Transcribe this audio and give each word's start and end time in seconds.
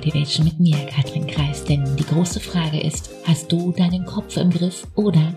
Motivation 0.00 0.46
mit 0.46 0.58
mir, 0.58 0.86
Katrin 0.86 1.26
Kreis. 1.26 1.62
Denn 1.62 1.94
die 1.98 2.06
große 2.06 2.40
Frage 2.40 2.80
ist, 2.80 3.10
hast 3.26 3.52
du 3.52 3.70
deinen 3.70 4.06
Kopf 4.06 4.38
im 4.38 4.48
Griff 4.48 4.86
oder 4.96 5.34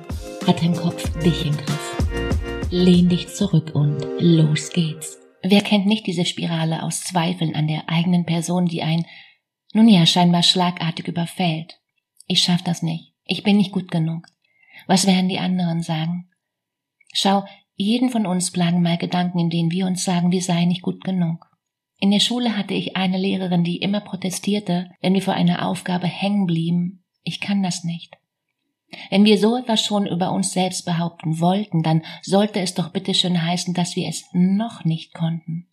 hat 0.48 0.62
dein 0.62 0.74
Kopf 0.74 1.04
dich 1.20 1.46
im 1.46 1.58
Griff? 1.58 2.70
Lehn 2.72 3.10
dich 3.10 3.28
zurück 3.28 3.72
und 3.76 4.00
los 4.20 4.70
geht's. 4.70 5.20
Wer 5.42 5.60
kennt 5.60 5.86
nicht 5.86 6.08
diese 6.08 6.24
Spirale 6.24 6.82
aus 6.82 7.02
Zweifeln 7.02 7.56
an 7.56 7.68
der 7.68 7.90
eigenen 7.90 8.26
Person, 8.26 8.66
die 8.66 8.84
ein, 8.84 9.06
nun 9.74 9.90
ja, 9.90 10.06
scheinbar 10.06 10.44
schlagartig 10.44 11.10
überfällt? 11.10 11.82
Ich 12.28 12.42
schaff 12.42 12.62
das 12.62 12.82
nicht. 12.84 13.16
Ich 13.26 13.44
bin 13.44 13.58
nicht 13.58 13.74
gut 13.74 13.92
genug. 13.92 14.28
Was 14.88 15.08
werden 15.08 15.28
die 15.28 15.40
anderen 15.40 15.82
sagen? 15.82 16.30
Schau, 17.12 17.44
jeden 17.76 18.12
von 18.12 18.26
uns 18.26 18.50
plagen 18.52 18.82
mal 18.82 18.98
Gedanken, 18.98 19.40
in 19.40 19.50
denen 19.50 19.72
wir 19.72 19.88
uns 19.88 20.06
sagen, 20.06 20.32
wir 20.32 20.42
seien 20.42 20.70
nicht 20.70 20.84
gut 20.84 21.04
genug. 21.04 21.53
In 22.04 22.12
der 22.12 22.20
Schule 22.20 22.58
hatte 22.58 22.74
ich 22.74 22.98
eine 22.98 23.18
Lehrerin, 23.18 23.64
die 23.64 23.78
immer 23.78 24.02
protestierte, 24.02 24.92
wenn 25.00 25.14
wir 25.14 25.22
vor 25.22 25.36
einer 25.36 25.66
Aufgabe 25.66 26.06
hängen 26.06 26.46
blieben. 26.46 27.06
Ich 27.24 27.40
kann 27.40 27.64
das 27.64 27.86
nicht. 27.86 28.18
Wenn 29.10 29.24
wir 29.24 29.38
so 29.38 29.56
etwas 29.56 29.86
schon 29.86 30.06
über 30.06 30.34
uns 30.34 30.52
selbst 30.52 30.84
behaupten 30.84 31.40
wollten, 31.40 31.82
dann 31.82 32.04
sollte 32.22 32.60
es 32.60 32.74
doch 32.74 32.90
bitteschön 32.90 33.42
heißen, 33.46 33.74
dass 33.74 33.96
wir 33.96 34.10
es 34.10 34.26
noch 34.34 34.84
nicht 34.84 35.14
konnten. 35.14 35.70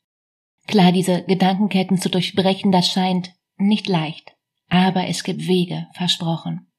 Klar, 0.68 0.92
diese 0.92 1.24
Gedankenketten 1.24 1.98
zu 1.98 2.08
durchbrechen, 2.08 2.70
das 2.70 2.86
scheint 2.86 3.32
nicht 3.56 3.88
leicht, 3.88 4.36
aber 4.68 5.08
es 5.08 5.24
gibt 5.24 5.48
Wege, 5.48 5.88
versprochen. 5.94 6.70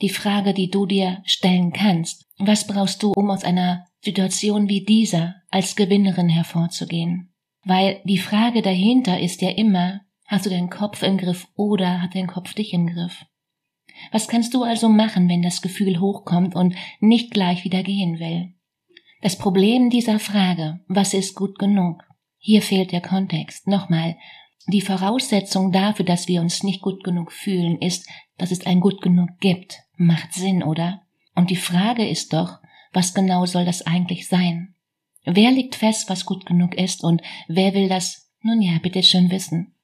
Die 0.00 0.10
Frage, 0.10 0.54
die 0.54 0.70
du 0.70 0.86
dir 0.86 1.22
stellen 1.24 1.72
kannst, 1.72 2.28
was 2.38 2.68
brauchst 2.68 3.02
du, 3.02 3.10
um 3.10 3.32
aus 3.32 3.42
einer 3.42 3.84
Situation 4.00 4.68
wie 4.68 4.84
dieser 4.84 5.34
als 5.50 5.74
Gewinnerin 5.74 6.28
hervorzugehen? 6.28 7.32
Weil 7.66 8.00
die 8.04 8.18
Frage 8.18 8.62
dahinter 8.62 9.18
ist 9.18 9.42
ja 9.42 9.50
immer, 9.50 10.02
hast 10.26 10.46
du 10.46 10.50
deinen 10.50 10.70
Kopf 10.70 11.02
im 11.02 11.18
Griff 11.18 11.48
oder 11.56 12.00
hat 12.00 12.14
dein 12.14 12.28
Kopf 12.28 12.54
dich 12.54 12.72
im 12.72 12.86
Griff? 12.86 13.26
Was 14.12 14.28
kannst 14.28 14.54
du 14.54 14.62
also 14.62 14.88
machen, 14.88 15.28
wenn 15.28 15.42
das 15.42 15.62
Gefühl 15.62 15.98
hochkommt 15.98 16.54
und 16.54 16.76
nicht 17.00 17.32
gleich 17.32 17.64
wieder 17.64 17.82
gehen 17.82 18.20
will? 18.20 18.54
Das 19.20 19.36
Problem 19.36 19.90
dieser 19.90 20.20
Frage, 20.20 20.78
was 20.86 21.12
ist 21.12 21.34
gut 21.34 21.58
genug? 21.58 22.04
Hier 22.38 22.62
fehlt 22.62 22.92
der 22.92 23.00
Kontext. 23.00 23.66
Nochmal, 23.66 24.16
die 24.68 24.80
Voraussetzung 24.80 25.72
dafür, 25.72 26.04
dass 26.04 26.28
wir 26.28 26.42
uns 26.42 26.62
nicht 26.62 26.82
gut 26.82 27.02
genug 27.02 27.32
fühlen, 27.32 27.80
ist, 27.80 28.08
dass 28.38 28.52
es 28.52 28.64
ein 28.64 28.78
gut 28.78 29.02
genug 29.02 29.40
gibt. 29.40 29.80
Macht 29.96 30.34
Sinn, 30.34 30.62
oder? 30.62 31.02
Und 31.34 31.50
die 31.50 31.56
Frage 31.56 32.06
ist 32.08 32.32
doch, 32.32 32.60
was 32.92 33.12
genau 33.12 33.44
soll 33.44 33.64
das 33.64 33.82
eigentlich 33.82 34.28
sein? 34.28 34.75
Wer 35.26 35.50
legt 35.50 35.74
fest, 35.74 36.08
was 36.08 36.24
gut 36.24 36.46
genug 36.46 36.76
ist 36.76 37.02
und 37.02 37.20
wer 37.48 37.74
will 37.74 37.88
das, 37.88 38.30
nun 38.42 38.62
ja, 38.62 38.78
bitte 38.80 39.02
schön 39.02 39.30
wissen? 39.30 39.74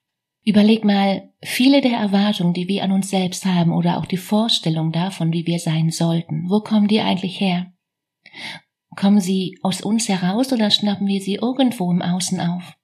Überleg 0.44 0.84
mal, 0.84 1.30
viele 1.42 1.80
der 1.80 1.98
Erwartungen, 1.98 2.54
die 2.54 2.68
wir 2.68 2.84
an 2.84 2.92
uns 2.92 3.10
selbst 3.10 3.44
haben 3.44 3.72
oder 3.72 3.98
auch 3.98 4.06
die 4.06 4.16
Vorstellung 4.16 4.92
davon, 4.92 5.32
wie 5.32 5.46
wir 5.46 5.58
sein 5.58 5.90
sollten, 5.90 6.48
wo 6.48 6.60
kommen 6.60 6.86
die 6.86 7.00
eigentlich 7.00 7.40
her? 7.40 7.72
Kommen 8.96 9.20
sie 9.20 9.58
aus 9.62 9.80
uns 9.80 10.08
heraus 10.08 10.52
oder 10.52 10.70
schnappen 10.70 11.06
wir 11.08 11.20
sie 11.20 11.34
irgendwo 11.34 11.90
im 11.90 12.02
Außen 12.02 12.40
auf? 12.40 12.76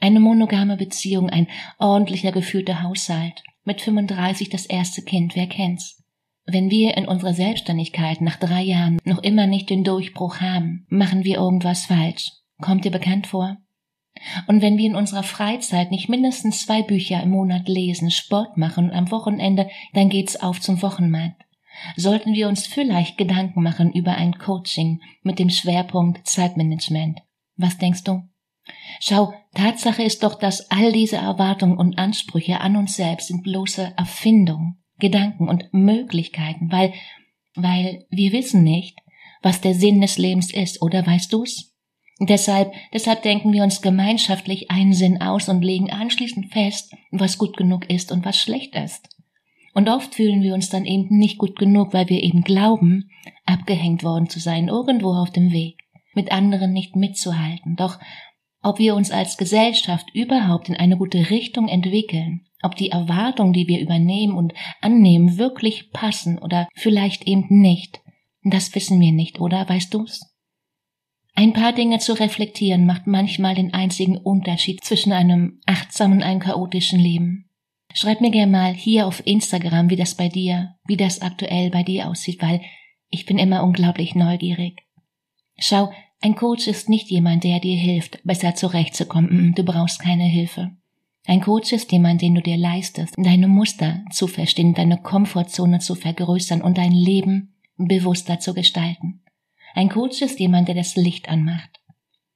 Eine 0.00 0.20
monogame 0.20 0.76
Beziehung, 0.76 1.28
ein 1.28 1.48
ordentlicher 1.78 2.30
gefühlter 2.30 2.82
Haushalt, 2.82 3.42
mit 3.64 3.80
35 3.80 4.48
das 4.48 4.66
erste 4.66 5.02
Kind, 5.02 5.34
wer 5.34 5.48
kennt's? 5.48 6.04
Wenn 6.46 6.70
wir 6.70 6.96
in 6.96 7.08
unserer 7.08 7.34
Selbstständigkeit 7.34 8.20
nach 8.20 8.36
drei 8.36 8.62
Jahren 8.62 8.98
noch 9.04 9.22
immer 9.22 9.48
nicht 9.48 9.68
den 9.68 9.82
Durchbruch 9.82 10.40
haben, 10.40 10.86
machen 10.88 11.24
wir 11.24 11.38
irgendwas 11.38 11.86
falsch. 11.86 12.30
Kommt 12.60 12.84
dir 12.84 12.92
bekannt 12.92 13.26
vor? 13.26 13.56
Und 14.46 14.62
wenn 14.62 14.78
wir 14.78 14.86
in 14.86 14.94
unserer 14.94 15.24
Freizeit 15.24 15.90
nicht 15.90 16.08
mindestens 16.08 16.64
zwei 16.64 16.82
Bücher 16.82 17.20
im 17.22 17.30
Monat 17.30 17.68
lesen, 17.68 18.10
Sport 18.12 18.56
machen 18.56 18.90
und 18.90 18.96
am 18.96 19.10
Wochenende, 19.10 19.68
dann 19.92 20.08
geht's 20.08 20.40
auf 20.40 20.60
zum 20.60 20.80
Wochenmarkt. 20.82 21.42
Sollten 21.96 22.32
wir 22.32 22.48
uns 22.48 22.66
vielleicht 22.66 23.18
Gedanken 23.18 23.62
machen 23.62 23.92
über 23.92 24.12
ein 24.12 24.38
Coaching 24.38 25.02
mit 25.22 25.38
dem 25.38 25.50
Schwerpunkt 25.50 26.26
Zeitmanagement. 26.26 27.20
Was 27.56 27.76
denkst 27.76 28.04
du? 28.04 28.22
Schau, 29.00 29.34
Tatsache 29.54 30.02
ist 30.02 30.22
doch, 30.22 30.38
dass 30.38 30.70
all 30.70 30.92
diese 30.92 31.16
Erwartungen 31.16 31.76
und 31.76 31.98
Ansprüche 31.98 32.60
an 32.60 32.76
uns 32.76 32.96
selbst 32.96 33.28
sind 33.28 33.42
bloße 33.42 33.92
Erfindung. 33.96 34.78
Gedanken 34.98 35.48
und 35.48 35.72
Möglichkeiten, 35.72 36.70
weil, 36.72 36.92
weil 37.54 38.06
wir 38.10 38.32
wissen 38.32 38.62
nicht, 38.62 38.98
was 39.42 39.60
der 39.60 39.74
Sinn 39.74 40.00
des 40.00 40.18
Lebens 40.18 40.52
ist, 40.52 40.82
oder 40.82 41.06
weißt 41.06 41.32
du's? 41.32 41.74
Deshalb, 42.18 42.72
deshalb 42.94 43.22
denken 43.22 43.52
wir 43.52 43.62
uns 43.62 43.82
gemeinschaftlich 43.82 44.70
einen 44.70 44.94
Sinn 44.94 45.20
aus 45.20 45.50
und 45.50 45.62
legen 45.62 45.90
anschließend 45.90 46.50
fest, 46.50 46.94
was 47.10 47.36
gut 47.36 47.56
genug 47.56 47.90
ist 47.90 48.10
und 48.10 48.24
was 48.24 48.38
schlecht 48.40 48.74
ist. 48.74 49.08
Und 49.74 49.90
oft 49.90 50.14
fühlen 50.14 50.42
wir 50.42 50.54
uns 50.54 50.70
dann 50.70 50.86
eben 50.86 51.18
nicht 51.18 51.36
gut 51.36 51.58
genug, 51.58 51.92
weil 51.92 52.08
wir 52.08 52.22
eben 52.22 52.42
glauben, 52.42 53.10
abgehängt 53.44 54.02
worden 54.02 54.30
zu 54.30 54.40
sein, 54.40 54.68
irgendwo 54.68 55.12
auf 55.12 55.30
dem 55.30 55.52
Weg, 55.52 55.76
mit 56.14 56.32
anderen 56.32 56.72
nicht 56.72 56.96
mitzuhalten. 56.96 57.76
Doch 57.76 57.98
ob 58.66 58.80
wir 58.80 58.96
uns 58.96 59.12
als 59.12 59.36
Gesellschaft 59.36 60.12
überhaupt 60.12 60.68
in 60.68 60.76
eine 60.76 60.96
gute 60.96 61.30
Richtung 61.30 61.68
entwickeln, 61.68 62.46
ob 62.62 62.74
die 62.74 62.90
Erwartungen, 62.90 63.52
die 63.52 63.68
wir 63.68 63.80
übernehmen 63.80 64.36
und 64.36 64.54
annehmen, 64.80 65.38
wirklich 65.38 65.92
passen 65.92 66.36
oder 66.38 66.66
vielleicht 66.74 67.28
eben 67.28 67.46
nicht. 67.48 68.00
Das 68.42 68.74
wissen 68.74 68.98
wir 68.98 69.12
nicht, 69.12 69.40
oder 69.40 69.68
weißt 69.68 69.94
du's? 69.94 70.20
Ein 71.36 71.52
paar 71.52 71.74
Dinge 71.74 72.00
zu 72.00 72.14
reflektieren 72.14 72.86
macht 72.86 73.06
manchmal 73.06 73.54
den 73.54 73.72
einzigen 73.72 74.16
Unterschied 74.16 74.82
zwischen 74.82 75.12
einem 75.12 75.60
achtsamen 75.66 76.18
und 76.18 76.24
einem 76.24 76.40
chaotischen 76.40 76.98
Leben. 76.98 77.48
Schreib 77.94 78.20
mir 78.20 78.32
gerne 78.32 78.50
mal 78.50 78.74
hier 78.74 79.06
auf 79.06 79.24
Instagram, 79.24 79.90
wie 79.90 79.96
das 79.96 80.16
bei 80.16 80.28
dir, 80.28 80.74
wie 80.88 80.96
das 80.96 81.22
aktuell 81.22 81.70
bei 81.70 81.84
dir 81.84 82.08
aussieht, 82.08 82.42
weil 82.42 82.62
ich 83.10 83.26
bin 83.26 83.38
immer 83.38 83.62
unglaublich 83.62 84.16
neugierig. 84.16 84.82
Schau, 85.56 85.92
ein 86.20 86.34
Coach 86.34 86.66
ist 86.66 86.88
nicht 86.88 87.10
jemand, 87.10 87.44
der 87.44 87.60
dir 87.60 87.76
hilft, 87.76 88.20
besser 88.24 88.54
zurechtzukommen. 88.54 89.54
Du 89.54 89.62
brauchst 89.64 90.00
keine 90.00 90.24
Hilfe. 90.24 90.72
Ein 91.26 91.40
Coach 91.40 91.72
ist 91.72 91.92
jemand, 91.92 92.22
den 92.22 92.34
du 92.34 92.40
dir 92.40 92.56
leistest, 92.56 93.14
deine 93.18 93.48
Muster 93.48 94.04
zu 94.12 94.26
verstehen, 94.26 94.74
deine 94.74 94.98
Komfortzone 94.98 95.80
zu 95.80 95.94
vergrößern 95.94 96.62
und 96.62 96.78
dein 96.78 96.92
Leben 96.92 97.54
bewusster 97.76 98.38
zu 98.38 98.54
gestalten. 98.54 99.22
Ein 99.74 99.88
Coach 99.88 100.22
ist 100.22 100.40
jemand, 100.40 100.68
der 100.68 100.74
das 100.74 100.96
Licht 100.96 101.28
anmacht. 101.28 101.80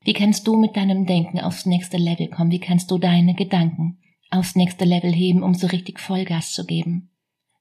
Wie 0.03 0.13
kannst 0.13 0.47
du 0.47 0.57
mit 0.57 0.77
deinem 0.77 1.07
Denken 1.07 1.41
aufs 1.41 1.67
nächste 1.67 1.97
Level 1.97 2.29
kommen? 2.29 2.51
Wie 2.51 2.59
kannst 2.59 2.91
du 2.91 2.99
deine 2.99 3.35
Gedanken 3.35 3.99
aufs 4.31 4.57
nächste 4.57 4.85
Level 4.85 5.13
heben, 5.13 5.43
um 5.43 5.55
so 5.55 5.67
richtig 5.69 6.01
Vollgas 6.01 6.53
zu 6.53 6.67
geben? 6.67 7.11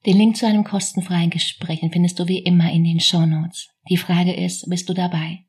Den 0.06 0.18
Link 0.18 0.38
zu 0.38 0.48
einem 0.48 0.64
kostenfreien 0.64 1.30
Gespräch 1.30 1.82
findest 1.92 2.20
du 2.20 2.28
wie 2.28 2.40
immer 2.40 2.72
in 2.72 2.84
den 2.84 3.00
Show 3.00 3.26
Notes. 3.26 3.70
Die 3.90 3.98
Frage 3.98 4.34
ist, 4.34 4.70
bist 4.70 4.88
du 4.90 4.94
dabei? 4.94 5.46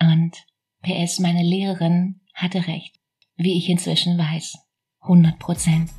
Und 0.00 0.36
PS, 0.82 1.18
meine 1.18 1.42
Lehrerin 1.42 2.20
hatte 2.34 2.66
recht 2.66 2.96
wie 3.36 3.58
ich 3.58 3.68
inzwischen 3.68 4.18
weiß. 4.18 4.58
100 5.00 5.38
Prozent. 5.38 5.90